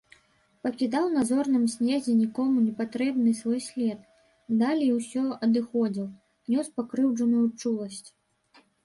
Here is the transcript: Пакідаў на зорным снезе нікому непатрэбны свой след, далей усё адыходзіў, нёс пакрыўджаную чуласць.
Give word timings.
Пакідаў 0.67 1.05
на 1.15 1.21
зорным 1.31 1.65
снезе 1.73 2.11
нікому 2.21 2.63
непатрэбны 2.67 3.33
свой 3.41 3.59
след, 3.67 3.99
далей 4.63 4.89
усё 4.97 5.23
адыходзіў, 5.49 6.07
нёс 6.55 6.67
пакрыўджаную 6.79 7.45
чуласць. 7.61 8.03